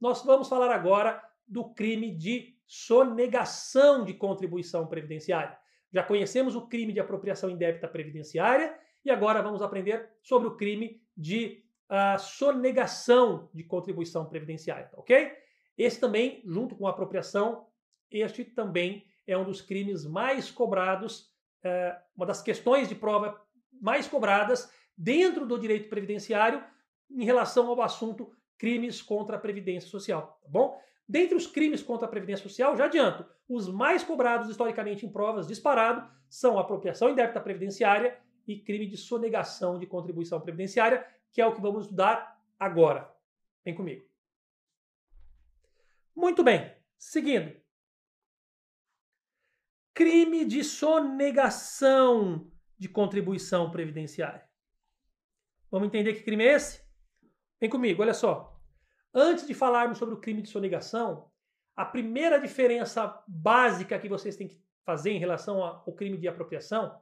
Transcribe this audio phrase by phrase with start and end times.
[0.00, 5.56] nós vamos falar agora do crime de sonegação de contribuição previdenciária.
[5.92, 11.00] Já conhecemos o crime de apropriação indébita previdenciária e agora vamos aprender sobre o crime
[11.16, 15.32] de uh, sonegação de contribuição previdenciária, ok?
[15.78, 17.66] Esse também, junto com a apropriação,
[18.10, 21.30] este também é um dos crimes mais cobrados,
[21.64, 23.40] uh, uma das questões de prova
[23.80, 26.64] mais cobradas dentro do direito previdenciário
[27.10, 30.80] em relação ao assunto crimes contra a previdência social, tá bom?
[31.08, 35.46] Dentre os crimes contra a previdência social, já adianto, os mais cobrados historicamente em provas
[35.46, 41.54] disparado são apropriação indébita previdenciária e crime de sonegação de contribuição previdenciária, que é o
[41.54, 43.12] que vamos estudar agora.
[43.64, 44.04] Vem comigo.
[46.14, 47.54] Muito bem, seguindo.
[49.94, 54.46] Crime de sonegação de contribuição previdenciária.
[55.70, 56.82] Vamos entender que crime é esse?
[57.60, 58.55] Vem comigo, olha só.
[59.18, 61.30] Antes de falarmos sobre o crime de sonegação,
[61.74, 67.00] a primeira diferença básica que vocês têm que fazer em relação ao crime de apropriação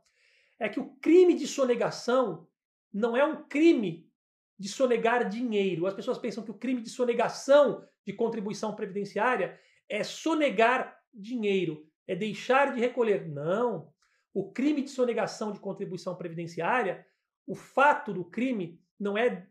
[0.61, 2.47] é que o crime de sonegação
[2.92, 4.08] não é um crime
[4.56, 5.89] de sonegar dinheiro.
[5.89, 9.58] As pessoas pensam que o crime de sonegação de contribuição previdenciária
[9.89, 13.28] é sonegar dinheiro, é deixar de recolher.
[13.28, 13.92] Não.
[14.33, 17.05] O crime de sonegação de contribuição previdenciária,
[17.44, 19.48] o fato do crime não é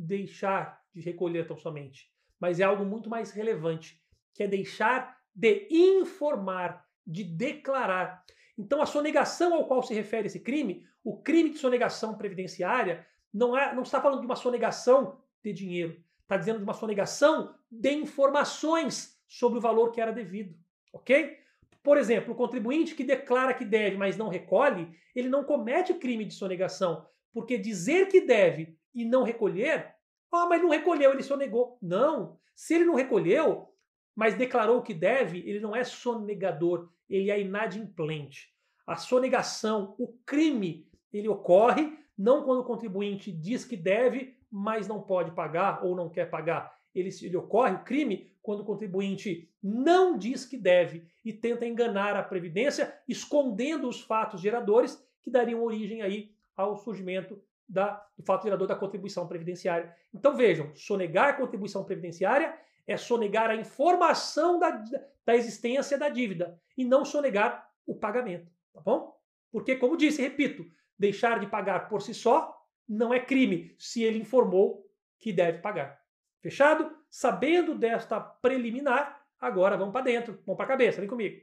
[0.00, 4.00] deixar de recolher tão somente, mas é algo muito mais relevante,
[4.34, 8.24] que é deixar de informar, de declarar.
[8.58, 13.56] Então, a sonegação ao qual se refere esse crime, o crime de sonegação previdenciária, não,
[13.56, 17.92] é, não está falando de uma sonegação de dinheiro, está dizendo de uma sonegação de
[17.92, 20.58] informações sobre o valor que era devido,
[20.92, 21.38] ok?
[21.82, 26.24] Por exemplo, o contribuinte que declara que deve, mas não recolhe, ele não comete crime
[26.24, 29.94] de sonegação, porque dizer que deve e não recolher
[30.32, 31.76] ah, mas não recolheu, ele sonegou.
[31.82, 32.38] Não.
[32.54, 33.68] Se ele não recolheu,
[34.14, 38.52] mas declarou que deve, ele não é sonegador, ele é inadimplente.
[38.86, 45.00] A sonegação, o crime, ele ocorre não quando o contribuinte diz que deve, mas não
[45.00, 46.78] pode pagar ou não quer pagar.
[46.94, 52.16] Ele, ele ocorre, o crime, quando o contribuinte não diz que deve e tenta enganar
[52.16, 57.40] a Previdência, escondendo os fatos geradores que dariam origem aí ao surgimento
[57.70, 59.94] da, do fato gerador da contribuição previdenciária.
[60.12, 64.82] Então vejam, sonegar a contribuição previdenciária é sonegar a informação da,
[65.24, 69.16] da existência da dívida e não sonegar o pagamento, tá bom?
[69.52, 70.64] Porque, como disse, repito,
[70.98, 72.56] deixar de pagar por si só
[72.88, 74.84] não é crime se ele informou
[75.18, 76.00] que deve pagar.
[76.40, 76.96] Fechado?
[77.08, 81.40] Sabendo desta preliminar, agora vamos para dentro, vamos para a cabeça, vem comigo.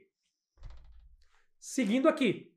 [1.58, 2.54] Seguindo aqui,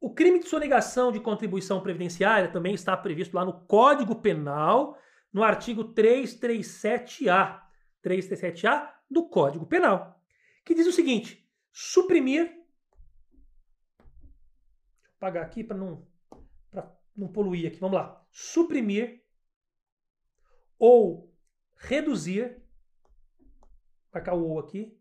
[0.00, 4.98] o crime de sonegação de contribuição previdenciária também está previsto lá no Código Penal,
[5.32, 7.66] no artigo 337-A.
[8.02, 10.20] 337-A do Código Penal,
[10.64, 12.44] que diz o seguinte: suprimir.
[12.44, 12.62] Deixa
[15.04, 16.06] eu apagar aqui para não,
[17.16, 17.80] não poluir aqui.
[17.80, 18.24] Vamos lá.
[18.30, 19.24] Suprimir
[20.78, 21.34] ou
[21.76, 22.62] reduzir.
[24.24, 24.98] Cá o O aqui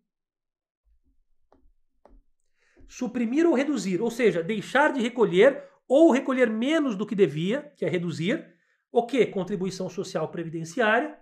[2.87, 7.85] suprimir ou reduzir, ou seja, deixar de recolher ou recolher menos do que devia, que
[7.85, 8.53] é reduzir,
[8.91, 9.25] o que?
[9.25, 11.17] Contribuição social previdenciária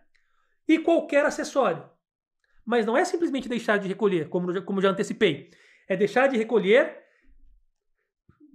[0.67, 1.89] e qualquer acessório.
[2.65, 5.49] Mas não é simplesmente deixar de recolher, como, como já antecipei.
[5.87, 7.03] É deixar de recolher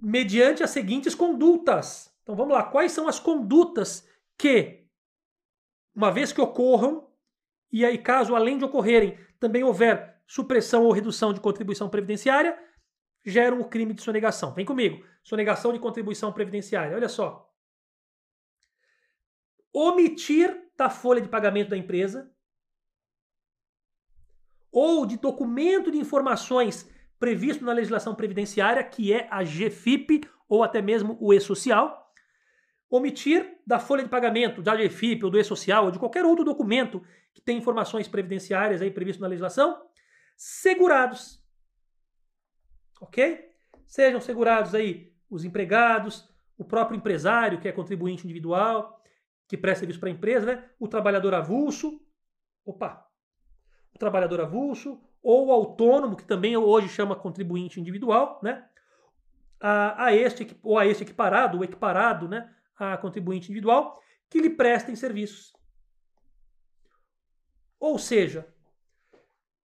[0.01, 2.11] mediante as seguintes condutas.
[2.23, 4.85] Então vamos lá, quais são as condutas que,
[5.93, 7.07] uma vez que ocorram,
[7.71, 12.57] e aí caso além de ocorrerem também houver supressão ou redução de contribuição previdenciária,
[13.25, 14.53] geram o crime de sonegação.
[14.53, 15.05] Vem comigo.
[15.23, 16.95] Sonegação de contribuição previdenciária.
[16.95, 17.51] Olha só.
[19.71, 22.31] Omitir da folha de pagamento da empresa
[24.71, 30.81] ou de documento de informações previsto na legislação previdenciária, que é a GFIP ou até
[30.81, 32.11] mesmo o E-Social,
[32.89, 37.03] omitir da folha de pagamento da GFIP ou do E-Social ou de qualquer outro documento
[37.33, 39.79] que tem informações previdenciárias aí previsto na legislação,
[40.35, 41.43] segurados
[42.99, 43.49] ok?
[43.85, 49.01] Sejam segurados aí os empregados, o próprio empresário, que é contribuinte individual,
[49.47, 50.69] que presta serviço para a empresa, né?
[50.79, 51.99] o trabalhador avulso,
[52.65, 53.07] opa,
[53.93, 58.67] o trabalhador avulso, ou o autônomo, que também hoje chama contribuinte individual, né?
[59.59, 62.53] A, a este, ou a este equiparado, ou equiparado, né?
[62.77, 63.99] A contribuinte individual,
[64.29, 65.51] que lhe prestem serviços.
[67.79, 68.47] Ou seja,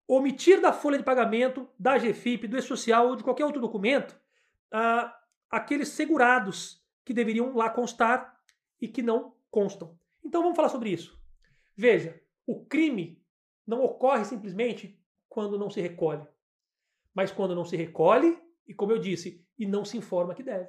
[0.07, 4.19] omitir da folha de pagamento, da GFIP, do E-Social ou de qualquer outro documento
[4.73, 5.17] ah,
[5.49, 8.41] aqueles segurados que deveriam lá constar
[8.81, 9.97] e que não constam.
[10.25, 11.17] Então vamos falar sobre isso.
[11.77, 13.23] Veja, o crime
[13.65, 16.27] não ocorre simplesmente quando não se recolhe,
[17.15, 18.37] mas quando não se recolhe
[18.67, 20.69] e, como eu disse, e não se informa que deve.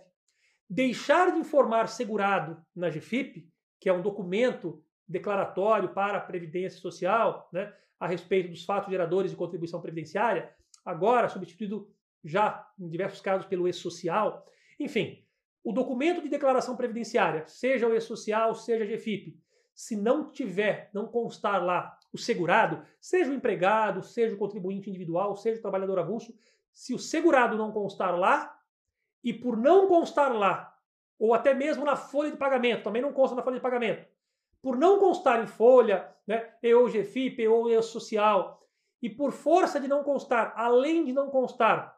[0.70, 7.50] Deixar de informar segurado na GFIP, que é um documento declaratório para a Previdência Social,
[7.52, 10.54] né, a respeito dos fatos geradores de contribuição previdenciária,
[10.84, 11.90] agora substituído
[12.24, 14.46] já em diversos casos pelo E-Social.
[14.80, 15.24] Enfim,
[15.64, 19.40] o documento de declaração previdenciária, seja o E-Social, seja a GFIP,
[19.74, 25.36] se não tiver, não constar lá o segurado, seja o empregado, seja o contribuinte individual,
[25.36, 26.34] seja o trabalhador avulso,
[26.72, 28.58] se o segurado não constar lá,
[29.24, 30.74] e por não constar lá,
[31.18, 34.06] ou até mesmo na folha de pagamento, também não consta na folha de pagamento,
[34.66, 38.68] por não constar em folha, né, ou GFIP, ou E social,
[39.00, 41.96] e por força de não constar, além de não constar,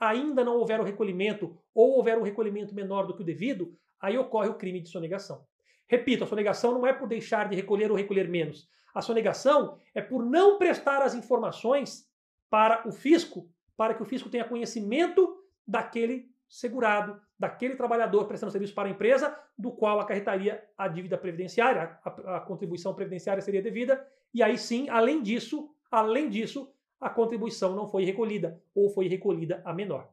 [0.00, 4.16] ainda não houver o recolhimento, ou houver um recolhimento menor do que o devido, aí
[4.16, 5.44] ocorre o crime de sonegação.
[5.86, 8.66] Repito, a sonegação não é por deixar de recolher ou recolher menos.
[8.94, 12.08] A sonegação é por não prestar as informações
[12.48, 13.46] para o fisco,
[13.76, 15.36] para que o fisco tenha conhecimento
[15.68, 21.98] daquele segurado, daquele trabalhador prestando serviço para a empresa, do qual acarretaria a dívida previdenciária,
[22.04, 27.74] a, a contribuição previdenciária seria devida, e aí sim, além disso, além disso, a contribuição
[27.74, 30.08] não foi recolhida ou foi recolhida a menor.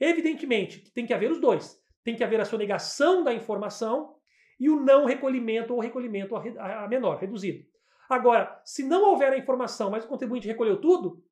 [0.00, 1.82] Evidentemente que tem que haver os dois.
[2.04, 4.16] Tem que haver a sonegação da informação
[4.58, 7.64] e o não recolhimento ou recolhimento a menor, reduzido.
[8.08, 11.22] Agora, se não houver a informação, mas o contribuinte recolheu tudo,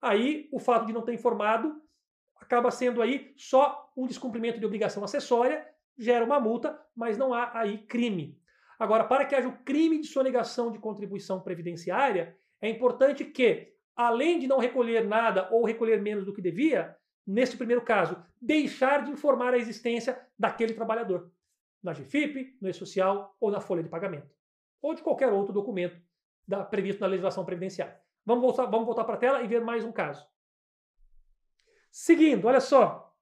[0.00, 1.82] aí o fato de não ter informado
[2.40, 5.66] acaba sendo aí só um descumprimento de obrigação acessória,
[5.98, 8.40] gera uma multa, mas não há aí crime.
[8.78, 14.38] Agora, para que haja o crime de sonegação de contribuição previdenciária, é importante que, além
[14.38, 16.96] de não recolher nada ou recolher menos do que devia,
[17.26, 21.30] neste primeiro caso, deixar de informar a existência daquele trabalhador
[21.82, 24.34] na GFIP, no E-Social ou na folha de pagamento,
[24.80, 26.00] ou de qualquer outro documento
[26.48, 28.00] da, previsto na legislação previdenciária.
[28.24, 30.26] Vamos voltar, vamos voltar para a tela e ver mais um caso.
[31.90, 33.14] Seguindo, olha só.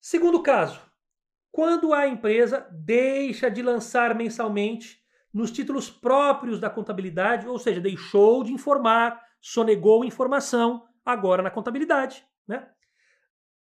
[0.00, 0.80] Segundo caso,
[1.52, 5.00] quando a empresa deixa de lançar mensalmente
[5.32, 12.24] nos títulos próprios da contabilidade, ou seja, deixou de informar, sonegou informação agora na contabilidade
[12.46, 12.68] né,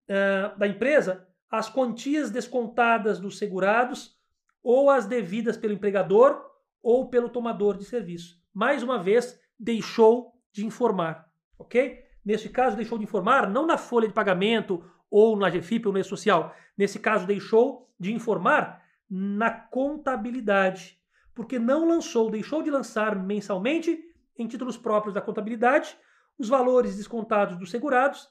[0.08, 4.18] uh, da empresa, as quantias descontadas dos segurados
[4.62, 6.44] ou as devidas pelo empregador
[6.82, 8.42] ou pelo tomador de serviço.
[8.52, 12.03] Mais uma vez, deixou de informar, ok?
[12.24, 15.98] Neste caso, deixou de informar não na folha de pagamento ou na GFIP ou no
[15.98, 16.54] E-Social.
[16.76, 20.98] Nesse caso, deixou de informar na contabilidade,
[21.34, 24.02] porque não lançou, deixou de lançar mensalmente
[24.36, 25.96] em títulos próprios da contabilidade
[26.38, 28.28] os valores descontados dos segurados,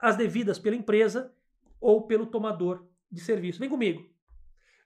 [0.00, 1.32] as devidas pela empresa
[1.80, 3.58] ou pelo tomador de serviço.
[3.58, 4.02] Vem comigo.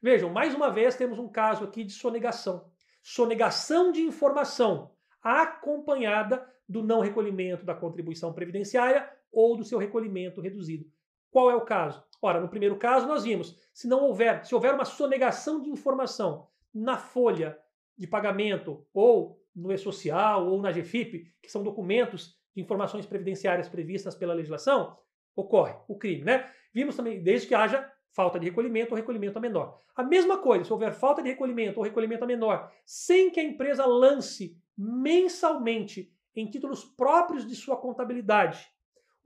[0.02, 2.70] Vejam, mais uma vez temos um caso aqui de sonegação.
[3.02, 4.92] Sonegação de informação
[5.22, 10.86] acompanhada do não recolhimento da contribuição previdenciária ou do seu recolhimento reduzido.
[11.30, 12.02] Qual é o caso?
[12.20, 16.48] Ora, no primeiro caso nós vimos, se não houver, se houver uma sonegação de informação
[16.74, 17.58] na folha
[17.96, 24.14] de pagamento ou no E-Social ou na GFIP, que são documentos de informações previdenciárias previstas
[24.14, 24.96] pela legislação,
[25.34, 26.50] ocorre o crime, né?
[26.72, 29.78] Vimos também, desde que haja falta de recolhimento ou recolhimento a menor.
[29.94, 33.44] A mesma coisa, se houver falta de recolhimento ou recolhimento a menor, sem que a
[33.44, 38.68] empresa lance mensalmente em títulos próprios de sua contabilidade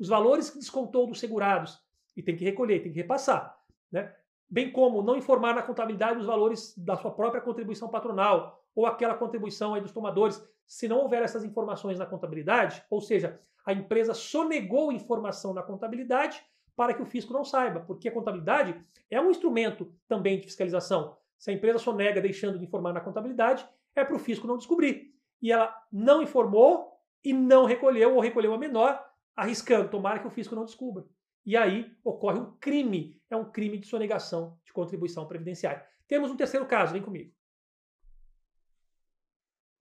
[0.00, 1.78] os valores que descontou dos segurados
[2.16, 3.54] e tem que recolher, tem que repassar,
[3.92, 4.14] né?
[4.48, 9.14] Bem como não informar na contabilidade os valores da sua própria contribuição patronal ou aquela
[9.14, 14.14] contribuição aí dos tomadores, se não houver essas informações na contabilidade, ou seja, a empresa
[14.14, 16.42] sonegou informação na contabilidade,
[16.74, 18.74] para que o fisco não saiba, porque a contabilidade
[19.10, 21.16] é um instrumento também de fiscalização.
[21.38, 25.12] Se a empresa sonega deixando de informar na contabilidade, é para o fisco não descobrir.
[25.42, 26.89] E ela não informou
[27.24, 29.04] e não recolheu ou recolheu a menor,
[29.36, 31.06] arriscando, tomara que o fisco não descubra.
[31.44, 35.86] E aí ocorre um crime, é um crime de sonegação de contribuição previdenciária.
[36.06, 37.32] Temos um terceiro caso, vem comigo.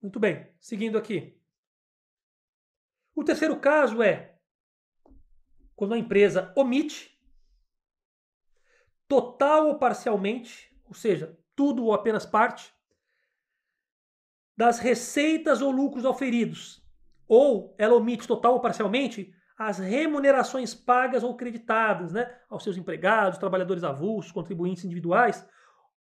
[0.01, 1.37] Muito bem, seguindo aqui.
[3.13, 4.37] O terceiro caso é
[5.75, 7.17] quando a empresa omite,
[9.07, 12.73] total ou parcialmente, ou seja, tudo ou apenas parte,
[14.55, 16.78] das receitas ou lucros auferidos,
[17.29, 23.37] ou ela omite total ou parcialmente as remunerações pagas ou creditadas né, aos seus empregados,
[23.37, 25.47] trabalhadores avulsos, contribuintes individuais,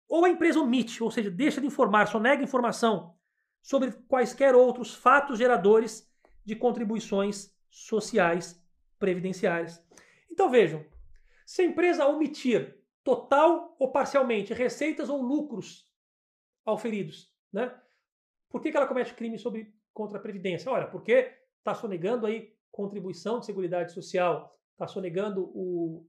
[0.09, 3.15] ou a empresa omite, ou seja, deixa de informar, só nega informação
[3.61, 6.09] sobre quaisquer outros fatos geradores
[6.45, 8.63] de contribuições sociais
[8.99, 9.85] previdenciárias.
[10.31, 10.85] Então vejam,
[11.45, 15.85] se a empresa omitir total ou parcialmente receitas ou lucros
[16.65, 17.75] auferidos né?
[18.51, 20.71] Por que, que ela comete crime sobre, contra a Previdência?
[20.71, 26.07] Olha, porque está sonegando aí contribuição de Seguridade Social, está sonegando o,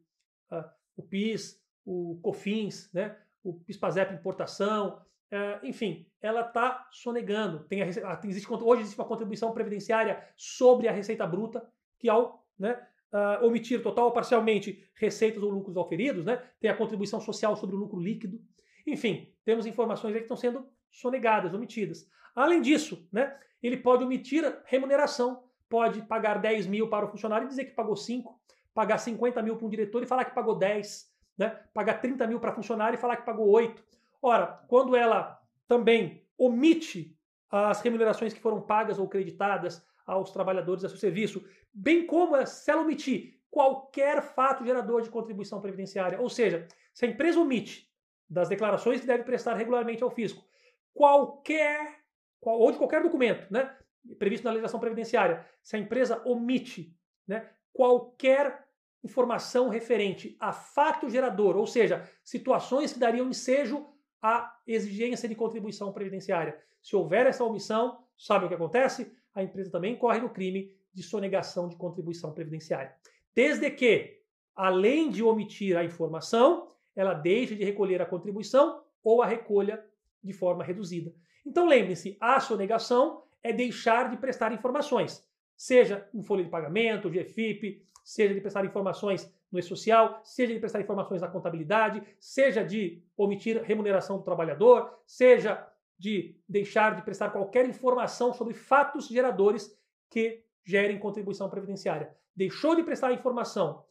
[0.52, 3.18] a, o PIS, o COFINS, né?
[3.42, 5.02] o PIS-PASEP importação,
[5.32, 7.64] é, enfim, ela está sonegando.
[7.64, 7.88] Tem a,
[8.26, 11.66] existe, hoje existe uma contribuição previdenciária sobre a receita bruta,
[11.98, 16.76] que ao né, uh, omitir total ou parcialmente receitas ou lucros oferidos, né, tem a
[16.76, 18.38] contribuição social sobre o lucro líquido.
[18.86, 22.08] Enfim, temos informações que estão sendo sonegadas, omitidas.
[22.36, 27.50] Além disso, né, ele pode omitir remuneração, pode pagar 10 mil para o funcionário e
[27.50, 28.40] dizer que pagou 5,
[28.74, 32.40] pagar 50 mil para um diretor e falar que pagou 10, né, pagar 30 mil
[32.40, 33.84] para funcionário e falar que pagou 8.
[34.22, 37.18] Ora, quando ela também omite
[37.50, 42.70] as remunerações que foram pagas ou creditadas aos trabalhadores a seu serviço, bem como se
[42.72, 47.92] ela omitir qualquer fato gerador de contribuição previdenciária, ou seja, se a empresa omite
[48.30, 50.47] das declarações que deve prestar regularmente ao fisco,
[50.94, 51.98] qualquer
[52.42, 53.76] ou de qualquer documento, né,
[54.18, 56.96] previsto na legislação previdenciária, se a empresa omite,
[57.28, 58.68] né, qualquer
[59.04, 63.86] informação referente a fato gerador, ou seja, situações que dariam ensejo
[64.22, 66.60] à exigência de contribuição previdenciária.
[66.82, 69.12] Se houver essa omissão, sabe o que acontece?
[69.34, 72.96] A empresa também corre no crime de sonegação de contribuição previdenciária.
[73.36, 74.20] Desde que,
[74.56, 79.86] além de omitir a informação, ela deixe de recolher a contribuição ou a recolha
[80.28, 81.14] de forma reduzida.
[81.46, 87.82] Então lembre-se, a sonegação é deixar de prestar informações, seja em folha de pagamento, GFIP,
[88.04, 93.62] seja de prestar informações no e-social, seja de prestar informações na contabilidade, seja de omitir
[93.64, 95.66] remuneração do trabalhador, seja
[95.98, 99.76] de deixar de prestar qualquer informação sobre fatos geradores
[100.10, 102.14] que gerem contribuição previdenciária.
[102.36, 103.84] Deixou de prestar informação,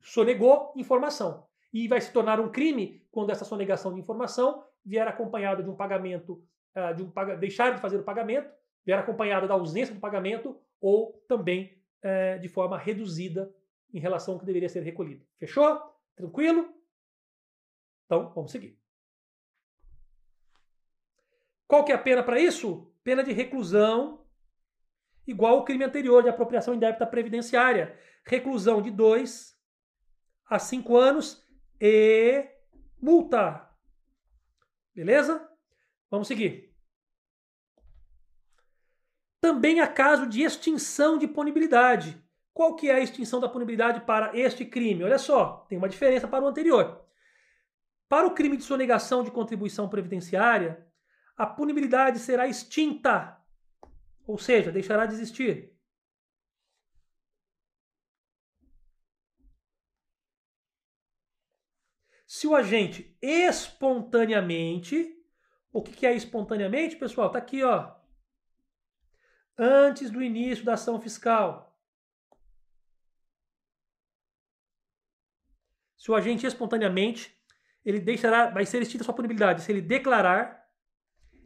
[0.00, 1.46] sonegou informação.
[1.72, 5.76] E vai se tornar um crime quando essa sonegação de informação vier acompanhado de um
[5.76, 8.50] pagamento, ah, de um deixar de fazer o pagamento,
[8.84, 13.50] vier acompanhado da ausência do pagamento ou também eh, de forma reduzida
[13.92, 15.24] em relação ao que deveria ser recolhido.
[15.38, 15.80] Fechou?
[16.14, 16.68] Tranquilo?
[18.04, 18.78] Então, vamos seguir.
[21.66, 22.92] Qual que é a pena para isso?
[23.02, 24.26] Pena de reclusão,
[25.26, 27.98] igual ao crime anterior de apropriação indébita previdenciária.
[28.26, 29.58] Reclusão de 2
[30.46, 31.42] a 5 anos
[31.80, 32.46] e
[33.00, 33.63] multa.
[34.94, 35.48] Beleza?
[36.10, 36.72] Vamos seguir.
[39.40, 42.22] Também há caso de extinção de punibilidade.
[42.52, 45.02] Qual que é a extinção da punibilidade para este crime?
[45.02, 47.04] Olha só, tem uma diferença para o anterior.
[48.08, 50.86] Para o crime de sonegação de contribuição previdenciária,
[51.36, 53.36] a punibilidade será extinta,
[54.24, 55.73] ou seja, deixará de existir.
[62.34, 65.16] Se o agente espontaneamente,
[65.72, 67.28] o que é espontaneamente, pessoal?
[67.28, 67.94] Está aqui, ó.
[69.56, 71.78] Antes do início da ação fiscal.
[75.96, 77.40] Se o agente espontaneamente,
[77.84, 80.68] ele deixará, vai ser extinta sua punibilidade se ele declarar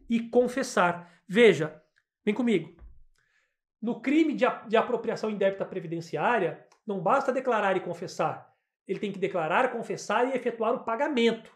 [0.09, 1.21] e confessar.
[1.29, 1.85] Veja,
[2.25, 2.75] vem comigo.
[3.79, 8.48] No crime de, de apropriação indébita previdenciária, não basta declarar e confessar.
[8.89, 11.55] Ele tem que declarar, confessar e efetuar o pagamento.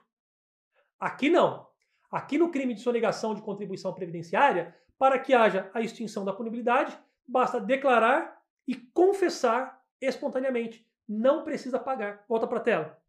[1.01, 1.67] Aqui não.
[2.11, 6.97] Aqui no crime de sonegação de contribuição previdenciária, para que haja a extinção da punibilidade,
[7.27, 12.25] basta declarar e confessar espontaneamente não precisa pagar.
[12.29, 13.03] Volta para a tela.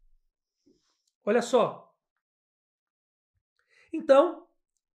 [1.24, 1.94] Olha só.
[3.92, 4.46] Então,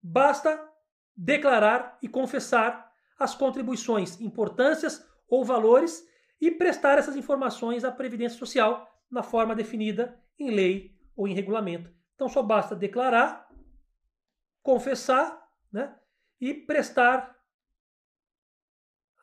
[0.02, 0.68] basta
[1.16, 6.06] declarar e confessar as contribuições, importâncias ou valores
[6.40, 11.92] e prestar essas informações à Previdência Social na forma definida em lei ou em regulamento.
[12.14, 13.48] Então, só basta declarar,
[14.62, 15.96] confessar né,
[16.40, 17.36] e prestar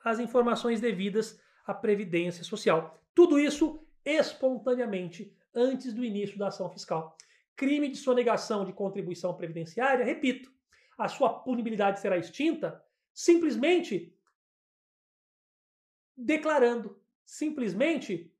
[0.03, 2.99] as informações devidas à Previdência Social.
[3.13, 7.17] Tudo isso espontaneamente antes do início da ação fiscal.
[7.55, 10.53] Crime de sonegação de contribuição previdenciária, repito,
[10.97, 14.13] a sua punibilidade será extinta simplesmente
[16.15, 18.34] declarando, simplesmente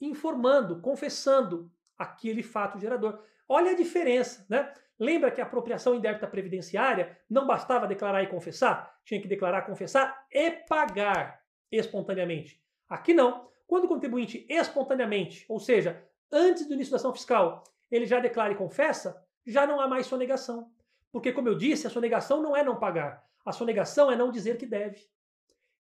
[0.00, 3.22] informando, confessando aquele fato gerador.
[3.48, 4.72] Olha a diferença, né?
[4.98, 8.98] Lembra que a apropriação indébita previdenciária não bastava declarar e confessar?
[9.04, 11.42] Tinha que declarar, confessar e pagar
[11.72, 12.62] espontaneamente.
[12.88, 13.48] Aqui não.
[13.66, 18.52] Quando o contribuinte espontaneamente, ou seja, antes do início da ação fiscal, ele já declara
[18.52, 20.70] e confessa, já não há mais sonegação.
[21.10, 23.24] Porque, como eu disse, a sonegação não é não pagar.
[23.44, 25.08] A sonegação é não dizer que deve.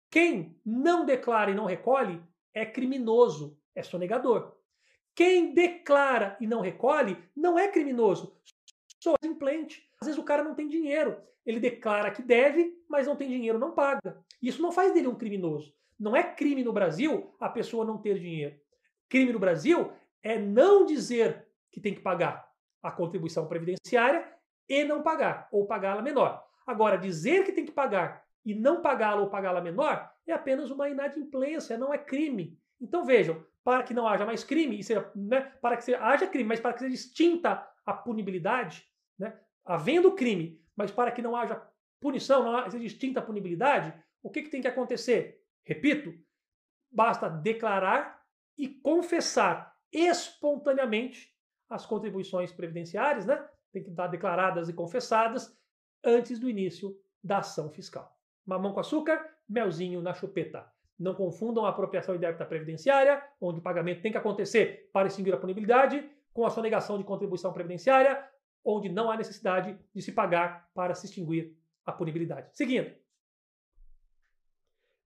[0.09, 2.21] Quem não declara e não recolhe
[2.53, 4.55] é criminoso, é sonegador.
[5.13, 8.37] Quem declara e não recolhe não é criminoso,
[8.97, 9.87] pessoa implente.
[10.01, 11.17] Às vezes o cara não tem dinheiro.
[11.45, 14.17] Ele declara que deve, mas não tem dinheiro, não paga.
[14.41, 15.73] Isso não faz dele um criminoso.
[15.97, 18.59] Não é crime no Brasil a pessoa não ter dinheiro.
[19.07, 19.91] Crime no Brasil
[20.23, 22.49] é não dizer que tem que pagar
[22.81, 24.27] a contribuição previdenciária
[24.67, 26.43] e não pagar, ou pagá-la menor.
[26.65, 30.89] Agora, dizer que tem que pagar e não pagá-la ou pagá-la menor é apenas uma
[30.89, 32.59] inadimplência, não é crime.
[32.81, 36.59] Então vejam, para que não haja mais crime, seja, né, para que haja crime, mas
[36.59, 38.85] para que seja extinta a punibilidade,
[39.17, 41.59] né, havendo crime, mas para que não haja
[41.99, 43.91] punição, não seja extinta a punibilidade,
[44.21, 45.41] o que, que tem que acontecer?
[45.63, 46.13] Repito,
[46.91, 48.23] basta declarar
[48.55, 51.35] e confessar espontaneamente
[51.67, 53.43] as contribuições previdenciárias, né?
[53.71, 55.57] Tem que estar declaradas e confessadas
[56.03, 58.15] antes do início da ação fiscal.
[58.45, 60.71] Mamão com açúcar, melzinho na chupeta.
[60.97, 65.37] Não confundam a apropriação indébita previdenciária, onde o pagamento tem que acontecer para extinguir a
[65.37, 68.27] punibilidade, com a sonegação de contribuição previdenciária,
[68.63, 72.49] onde não há necessidade de se pagar para se extinguir a punibilidade.
[72.55, 72.93] Seguindo.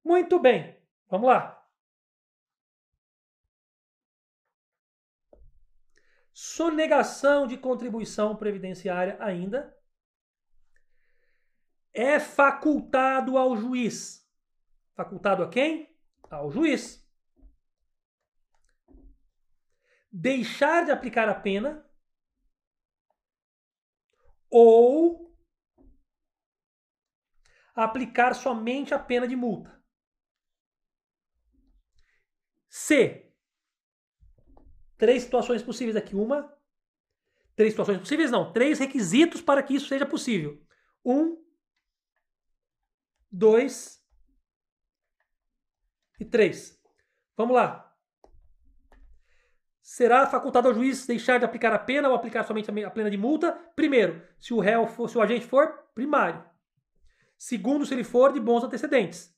[0.04, 0.76] Muito bem,
[1.10, 1.60] vamos lá.
[6.34, 9.78] Sonegação de contribuição previdenciária ainda
[11.94, 14.26] é facultado ao juiz.
[15.00, 15.98] Facultado a quem?
[16.30, 17.10] Ao juiz.
[20.12, 21.90] Deixar de aplicar a pena
[24.50, 25.34] ou
[27.74, 29.82] aplicar somente a pena de multa.
[32.68, 33.26] Se
[34.98, 36.14] três situações possíveis aqui.
[36.14, 36.54] Uma,
[37.56, 40.62] três situações possíveis, não, três requisitos para que isso seja possível.
[41.06, 41.42] Um,
[43.32, 43.99] dois
[46.20, 46.80] e três.
[47.38, 47.86] Vamos lá.
[49.82, 53.18] Será facultado ao juiz deixar de aplicar a pena ou aplicar somente a pena de
[53.18, 53.54] multa?
[53.76, 56.44] Primeiro, se o réu for, se o agente for primário.
[57.38, 59.34] Segundo, se ele for de bons antecedentes.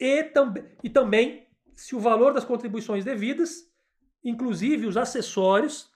[0.00, 3.72] E, tam e também se o valor das contribuições devidas
[4.24, 5.92] inclusive os acessórios,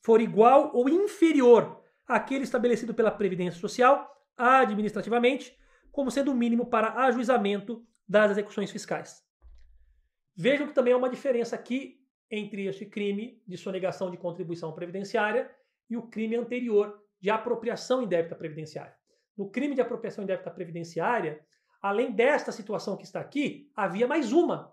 [0.00, 5.58] for igual ou inferior àquele estabelecido pela Previdência Social administrativamente,
[5.90, 9.22] como sendo o mínimo para ajuizamento das execuções fiscais.
[10.34, 15.50] Vejam que também há uma diferença aqui entre este crime de sonegação de contribuição previdenciária
[15.90, 18.94] e o crime anterior de apropriação indébita previdenciária.
[19.36, 21.44] No crime de apropriação indébita previdenciária,
[21.80, 24.72] além desta situação que está aqui, havia mais uma,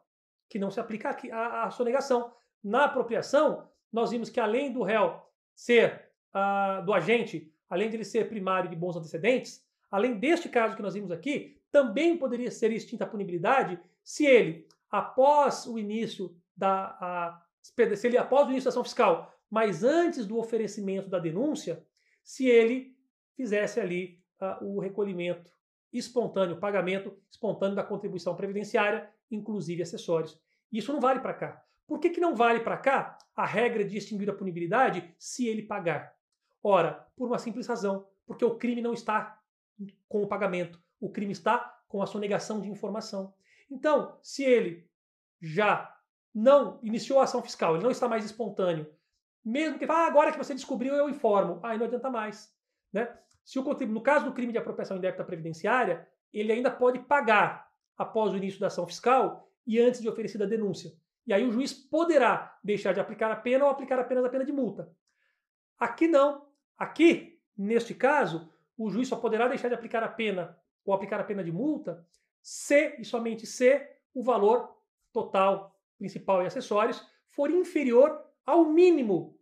[0.49, 2.33] que não se aplica aqui à, sonegação.
[2.63, 5.21] Na apropriação, nós vimos que além do réu
[5.55, 10.75] ser uh, do agente, além de ele ser primário de bons antecedentes, além deste caso
[10.75, 16.33] que nós vimos aqui, também poderia ser extinta a punibilidade se ele, após o início
[16.55, 21.19] da a, se ele após o início da ação fiscal, mas antes do oferecimento da
[21.19, 21.85] denúncia,
[22.23, 22.95] se ele
[23.35, 25.51] fizesse ali uh, o recolhimento
[25.91, 30.39] espontâneo, pagamento espontâneo da contribuição previdenciária, inclusive acessórios.
[30.71, 31.65] Isso não vale para cá.
[31.85, 35.63] Por que, que não vale para cá a regra de extinguir a punibilidade se ele
[35.63, 36.15] pagar?
[36.63, 39.41] Ora, por uma simples razão, porque o crime não está
[40.07, 43.33] com o pagamento, o crime está com a sonegação de informação.
[43.69, 44.89] Então, se ele
[45.41, 45.93] já
[46.33, 48.91] não iniciou a ação fiscal, ele não está mais espontâneo,
[49.43, 52.51] mesmo que ah, agora que você descobriu, eu informo, aí não adianta mais.
[52.91, 53.15] Né?
[53.43, 58.33] Se o no caso do crime de apropriação indébita previdenciária, ele ainda pode pagar após
[58.33, 60.91] o início da ação fiscal e antes de oferecida a denúncia.
[61.27, 64.43] E aí o juiz poderá deixar de aplicar a pena ou aplicar apenas a pena
[64.43, 64.91] de multa.
[65.79, 66.47] Aqui não.
[66.77, 71.23] Aqui, neste caso, o juiz só poderá deixar de aplicar a pena ou aplicar a
[71.23, 72.05] pena de multa
[72.41, 73.81] se e somente se
[74.13, 74.69] o valor
[75.11, 79.37] total, principal e acessórios for inferior ao mínimo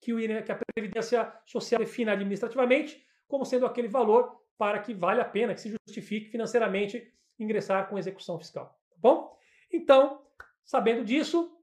[0.00, 5.54] que, a Previdência Social defina administrativamente como sendo aquele valor para que vale a pena,
[5.54, 8.78] que se justifique financeiramente ingressar com execução fiscal.
[8.88, 9.36] Tá bom?
[9.72, 10.24] Então,
[10.64, 11.58] sabendo disso,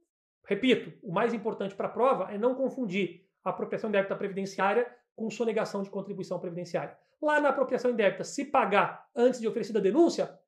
[0.45, 5.29] repito, o mais importante para a prova é não confundir a apropriação indébita previdenciária com
[5.29, 6.97] sonegação de contribuição previdenciária.
[7.21, 10.39] Lá na apropriação indébita, se pagar antes de oferecida a denúncia,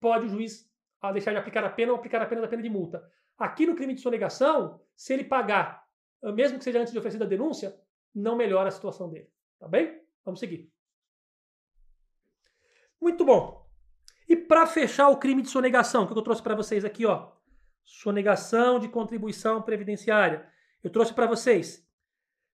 [0.00, 0.66] pode o juiz
[1.02, 3.06] ah, deixar de aplicar a pena ou aplicar a pena de multa.
[3.36, 5.86] Aqui no crime de sonegação, se ele pagar,
[6.22, 7.78] ah, mesmo que seja antes de oferecida a denúncia,
[8.14, 9.30] não melhora a situação dele.
[9.58, 10.00] Tá bem?
[10.24, 10.72] Vamos seguir.
[12.98, 13.68] Muito bom.
[14.26, 17.32] E para fechar o crime de sonegação, que eu trouxe para vocês aqui, ó,
[17.84, 20.48] sonegação de contribuição previdenciária.
[20.82, 21.86] Eu trouxe para vocês.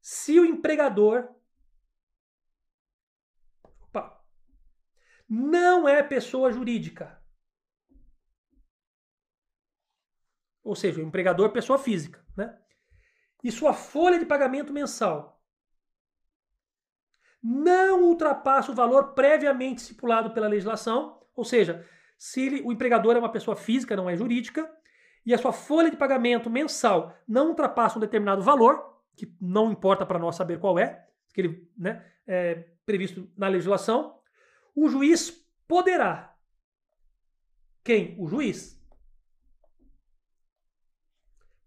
[0.00, 1.28] Se o empregador
[3.62, 4.24] opa,
[5.28, 7.22] não é pessoa jurídica,
[10.62, 12.58] ou seja, o empregador é pessoa física, né?
[13.42, 15.38] E sua folha de pagamento mensal
[17.42, 21.86] não ultrapassa o valor previamente estipulado pela legislação, ou seja,
[22.18, 24.68] se ele, o empregador é uma pessoa física, não é jurídica,
[25.24, 30.06] e a sua folha de pagamento mensal não ultrapassa um determinado valor, que não importa
[30.06, 32.54] para nós saber qual é, que ele né, é
[32.86, 34.22] previsto na legislação,
[34.74, 35.30] o juiz
[35.66, 36.36] poderá.
[37.82, 38.14] Quem?
[38.18, 38.80] O juiz.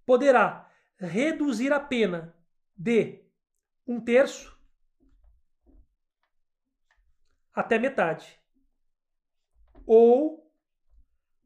[0.06, 2.34] Poderá reduzir a pena
[2.76, 3.22] de
[3.86, 4.58] um terço
[7.54, 8.40] até metade.
[9.86, 10.50] Ou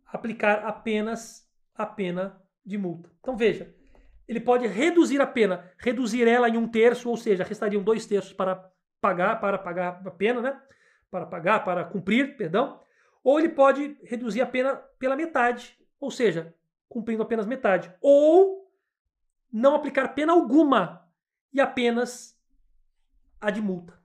[0.06, 3.12] aplicar apenas a pena de multa.
[3.20, 3.76] Então veja,
[4.28, 8.34] ele pode reduzir a pena, reduzir ela em um terço, ou seja, restariam dois terços
[8.34, 10.62] para pagar, para pagar a pena, né?
[11.12, 12.80] Para pagar, para cumprir, perdão.
[13.24, 16.54] Ou ele pode reduzir a pena pela metade, ou seja,
[16.90, 17.94] cumprindo apenas metade.
[18.02, 18.72] Ou
[19.52, 21.08] não aplicar pena alguma
[21.54, 22.38] e apenas
[23.40, 24.05] a de multa.